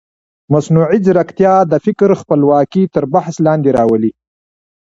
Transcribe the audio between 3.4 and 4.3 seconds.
لاندې راولي.